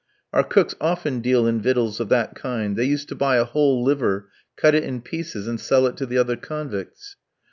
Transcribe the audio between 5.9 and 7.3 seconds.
to the other convicts.